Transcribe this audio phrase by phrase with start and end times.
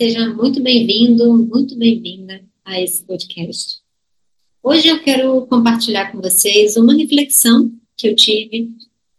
[0.00, 3.80] Seja muito bem-vindo, muito bem-vinda a esse podcast.
[4.62, 8.70] Hoje eu quero compartilhar com vocês uma reflexão que eu tive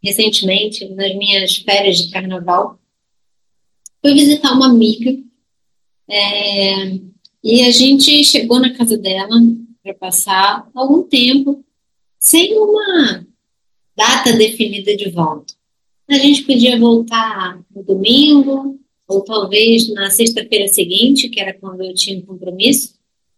[0.02, 2.80] recentemente nas minhas férias de carnaval.
[4.02, 5.22] Fui visitar uma amiga
[6.10, 6.94] é,
[7.44, 9.36] e a gente chegou na casa dela
[9.84, 11.62] para passar algum tempo
[12.18, 13.28] sem uma
[13.98, 15.54] data definida de volta.
[16.10, 18.79] A gente podia voltar no domingo,
[19.10, 22.94] ou talvez na sexta-feira seguinte, que era quando eu tinha um compromisso.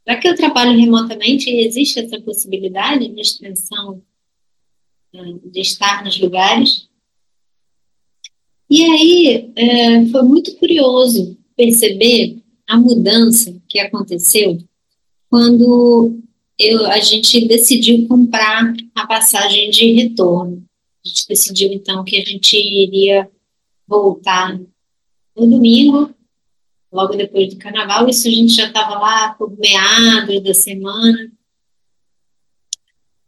[0.06, 4.04] Já que eu trabalho remotamente, existe essa possibilidade de extensão
[5.14, 6.90] né, de estar nos lugares.
[8.70, 14.58] E aí é, foi muito curioso perceber a mudança que aconteceu
[15.30, 16.20] quando
[16.60, 20.66] eu, a gente decidiu comprar a passagem de retorno.
[21.04, 23.30] A gente decidiu então que a gente iria
[23.88, 24.60] voltar
[25.36, 26.14] no domingo,
[26.92, 31.32] logo depois do carnaval, isso a gente já estava lá por meados da semana.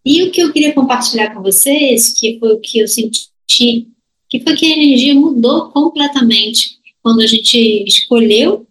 [0.06, 4.40] E o que eu queria compartilhar com vocês, que foi o que eu senti, que
[4.42, 8.68] foi que a energia mudou completamente quando a gente escolheu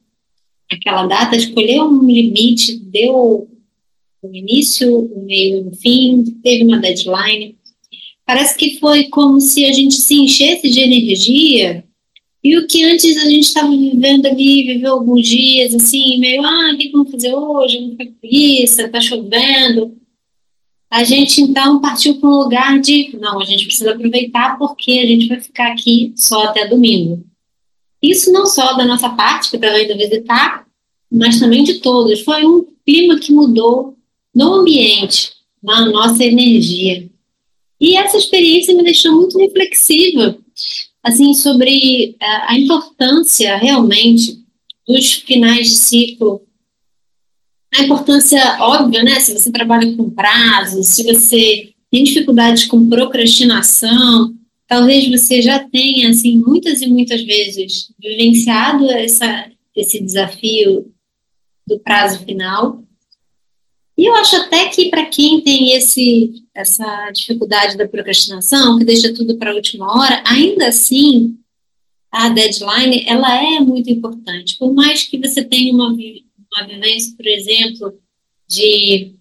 [0.70, 3.48] aquela data, escolheu um limite, deu
[4.22, 7.56] um início, um meio, um fim, teve uma deadline.
[8.26, 11.84] Parece que foi como se a gente se enchesse de energia
[12.44, 16.72] e o que antes a gente estava vivendo ali, viveu alguns dias assim, meio, ah,
[16.74, 17.80] o que vamos fazer hoje?
[17.80, 19.96] Não tem preguiça, tá chovendo.
[20.90, 25.06] A gente então partiu para um lugar de, não, a gente precisa aproveitar porque a
[25.06, 27.24] gente vai ficar aqui só até domingo.
[28.02, 30.66] Isso não só da nossa parte, que estava indo visitar,
[31.10, 32.20] mas também de todos.
[32.22, 33.96] Foi um clima que mudou
[34.34, 35.30] no ambiente,
[35.62, 37.08] na nossa energia.
[37.80, 40.36] E essa experiência me deixou muito reflexiva
[41.02, 44.38] assim, sobre a, é, a importância realmente
[44.86, 46.42] dos finais de ciclo.
[47.74, 49.18] A importância óbvia, né?
[49.20, 54.34] Se você trabalha com prazos, se você tem dificuldades com procrastinação,
[54.66, 60.92] talvez você já tenha, assim, muitas e muitas vezes vivenciado essa, esse desafio
[61.66, 62.82] do prazo final.
[63.96, 69.12] E eu acho até que para quem tem esse, essa dificuldade da procrastinação, que deixa
[69.12, 71.36] tudo para a última hora, ainda assim,
[72.10, 74.56] a deadline ela é muito importante.
[74.58, 77.94] Por mais que você tenha uma, uma vivência, por exemplo,
[78.48, 79.12] de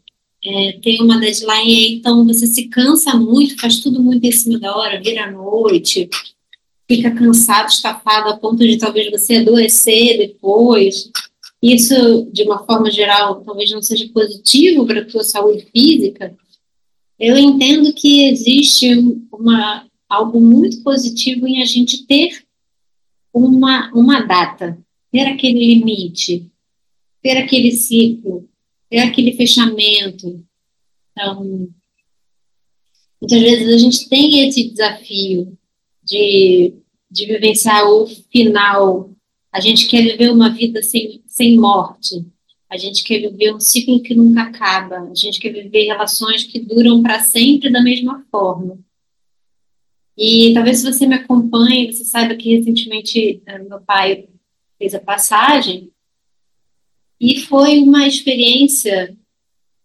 [0.44, 4.76] é, ter uma deadline, então você se cansa muito, faz tudo muito em cima da
[4.76, 6.10] hora, vira à noite,
[6.90, 11.12] fica cansado, estafado, a ponto de talvez você adoecer depois
[11.62, 16.36] isso, de uma forma geral, talvez não seja positivo para a tua saúde física,
[17.20, 18.90] eu entendo que existe
[19.32, 22.44] uma, algo muito positivo em a gente ter
[23.32, 24.76] uma, uma data,
[25.12, 26.50] ter aquele limite,
[27.22, 28.50] ter aquele ciclo,
[28.90, 30.44] ter aquele fechamento.
[31.12, 31.70] Então,
[33.22, 35.56] muitas vezes a gente tem esse desafio
[36.04, 36.74] de,
[37.12, 39.12] de vivenciar o final
[39.52, 42.24] a gente quer viver uma vida sem, sem morte.
[42.70, 45.10] A gente quer viver um ciclo que nunca acaba.
[45.10, 48.78] A gente quer viver relações que duram para sempre da mesma forma.
[50.16, 54.28] E talvez se você me acompanhe, você saiba que recentemente eh, meu pai
[54.78, 55.90] fez a passagem
[57.20, 59.18] e foi uma experiência,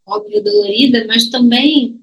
[0.04, 2.02] óbvio, dolorida, mas também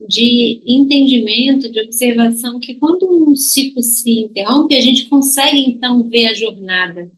[0.00, 6.26] de entendimento, de observação, que quando um ciclo se interrompe, a gente consegue então ver
[6.26, 7.10] a jornada.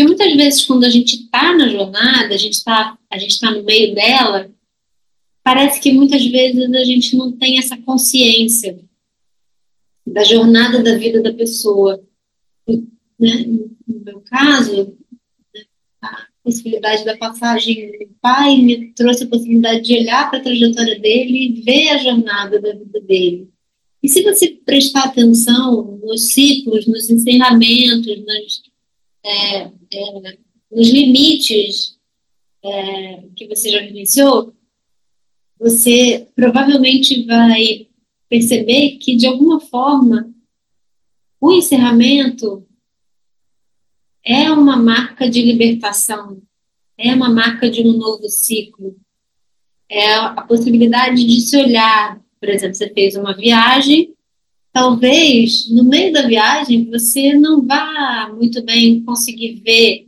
[0.00, 3.94] Porque muitas vezes, quando a gente está na jornada, a gente está tá no meio
[3.94, 4.50] dela,
[5.42, 8.78] parece que muitas vezes a gente não tem essa consciência
[10.06, 12.02] da jornada da vida da pessoa.
[12.66, 13.44] Né?
[13.86, 14.96] No meu caso,
[16.42, 21.48] possibilidade da passagem do pai me trouxe a possibilidade de olhar para a trajetória dele
[21.48, 23.50] e ver a jornada da vida dele.
[24.02, 28.69] E se você prestar atenção nos ciclos, nos ensinamentos, nos,
[29.24, 29.70] é, é,
[30.70, 31.98] nos limites
[32.62, 34.54] é, que você já vivenciou,
[35.58, 37.88] você provavelmente vai
[38.28, 40.32] perceber que, de alguma forma,
[41.40, 42.66] o encerramento
[44.24, 46.42] é uma marca de libertação,
[46.96, 48.96] é uma marca de um novo ciclo.
[49.88, 54.14] É a possibilidade de se olhar, por exemplo, você fez uma viagem,
[54.72, 60.06] talvez no meio da viagem você não vá muito bem conseguir ver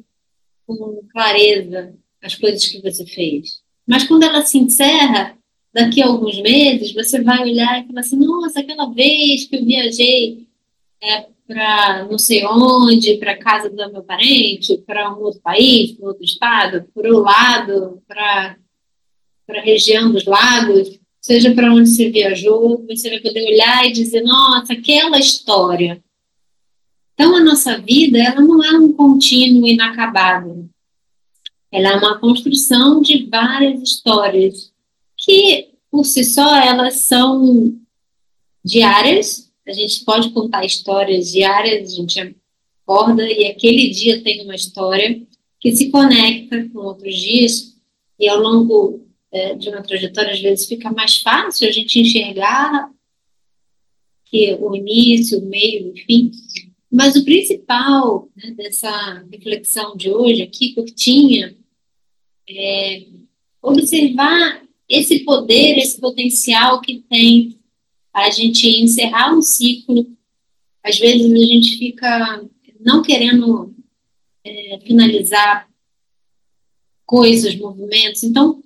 [0.66, 3.62] com clareza as coisas que você fez.
[3.86, 5.36] Mas quando ela se encerra,
[5.72, 9.64] daqui a alguns meses, você vai olhar e falar assim: nossa, aquela vez que eu
[9.64, 10.46] viajei
[11.02, 16.08] é, para não sei onde, para casa do meu parente, para um outro país, para
[16.08, 18.56] outro estado, para o lado, para
[19.48, 24.22] a região dos lagos, seja para onde você viajou, você vai poder olhar e dizer,
[24.22, 26.02] nossa, aquela história.
[27.14, 30.68] Então, a nossa vida, ela não é um contínuo inacabado.
[31.70, 34.72] Ela é uma construção de várias histórias
[35.16, 37.78] que, por si só, elas são
[38.64, 39.48] diárias.
[39.66, 42.36] A gente pode contar histórias diárias, a gente
[42.82, 45.22] acorda e aquele dia tem uma história
[45.60, 47.76] que se conecta com outros dias
[48.18, 49.01] e ao longo
[49.32, 52.90] é, de uma trajetória, às vezes fica mais fácil a gente enxergar
[54.26, 56.30] que o início, o meio, enfim.
[56.90, 61.56] Mas o principal né, dessa reflexão de hoje aqui, curtinha,
[62.48, 63.06] é
[63.62, 67.58] observar esse poder, esse potencial que tem
[68.12, 70.06] a gente encerrar um ciclo.
[70.82, 72.44] Às vezes a gente fica
[72.80, 73.74] não querendo
[74.44, 75.68] é, finalizar
[77.06, 78.22] coisas, movimentos.
[78.22, 78.61] Então,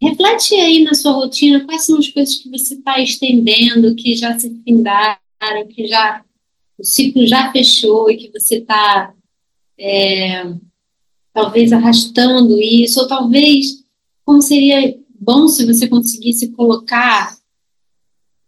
[0.00, 4.38] reflete aí na sua rotina quais são as coisas que você está estendendo, que já
[4.38, 5.18] se findaram,
[5.68, 6.24] que já
[6.78, 9.14] o ciclo já fechou e que você está
[9.78, 10.44] é,
[11.32, 13.84] talvez arrastando isso, ou talvez
[14.24, 17.36] como seria bom se você conseguisse colocar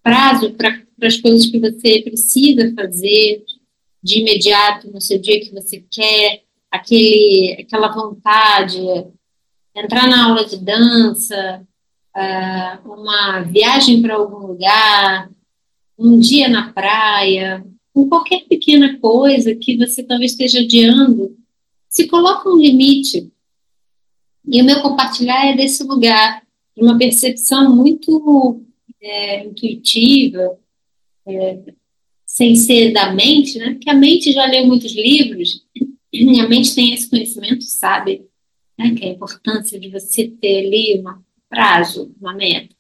[0.03, 3.45] prazo para as coisas que você precisa fazer
[4.03, 8.79] de imediato no seu dia que você quer, aquele, aquela vontade,
[9.85, 11.67] entrar na aula de dança,
[12.17, 15.31] uh, uma viagem para algum lugar,
[15.99, 21.37] um dia na praia, com qualquer pequena coisa que você talvez esteja adiando,
[21.89, 23.31] se coloca um limite.
[24.47, 26.43] E o meu compartilhar é desse lugar,
[26.77, 28.63] de uma percepção muito
[29.01, 30.59] é, intuitiva,
[31.27, 31.59] é,
[32.25, 33.73] sem ser da mente, né?
[33.73, 35.65] Porque a mente já leu muitos livros,
[36.15, 38.29] a mente tem esse conhecimento, sabe?
[38.79, 38.95] Né?
[38.95, 42.75] Que é a importância de você ter ali um prazo, uma meta.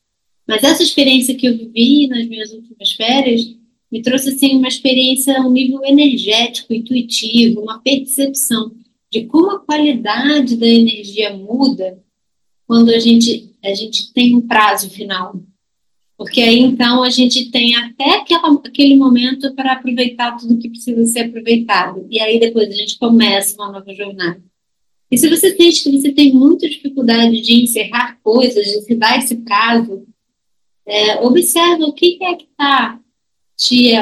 [0.46, 3.42] Mas essa experiência que eu vivi nas minhas últimas férias
[3.90, 8.72] me trouxe assim uma experiência um nível energético, intuitivo, uma percepção
[9.10, 12.02] de como a qualidade da energia muda
[12.66, 15.42] quando a gente a gente tem um prazo final.
[16.16, 21.04] Porque aí então a gente tem até aquela, aquele momento para aproveitar tudo que precisa
[21.06, 22.06] ser aproveitado.
[22.10, 24.42] E aí depois a gente começa uma nova jornada.
[25.10, 29.18] E se você sente que você tem muita dificuldade de encerrar coisas, de se dar
[29.18, 30.06] esse prazo,
[30.86, 33.00] é, o que é que está
[33.56, 33.92] te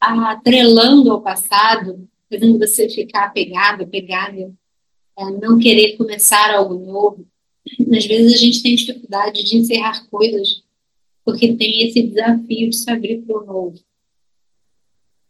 [0.00, 4.52] atrelando ao passado, fazendo você ficar apegado, apegada,
[5.18, 7.26] é, não querer começar algo novo.
[7.94, 10.62] Às vezes a gente tem dificuldade de encerrar coisas
[11.24, 13.80] porque tem esse desafio de se abrir para o novo.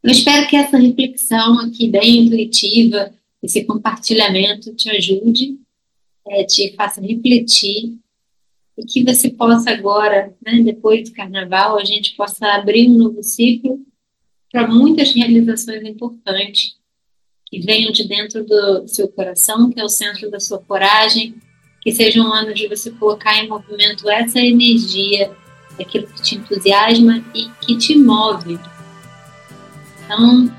[0.03, 5.59] Eu espero que essa reflexão aqui bem intuitiva, esse compartilhamento te ajude,
[6.27, 7.97] é, te faça refletir
[8.77, 13.23] e que você possa agora, né, depois do carnaval, a gente possa abrir um novo
[13.23, 13.81] ciclo
[14.51, 16.77] para muitas realizações importantes
[17.47, 21.35] que venham de dentro do seu coração, que é o centro da sua coragem,
[21.81, 25.31] que seja um ano de você colocar em movimento essa energia
[25.79, 28.59] aquilo que te entusiasma e que te move.
[30.05, 30.51] Então,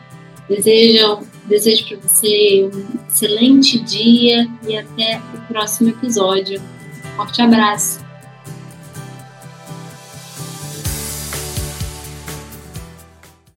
[0.47, 6.61] desejo, desejo para você um excelente dia e até o próximo episódio.
[7.15, 8.06] Forte abraço!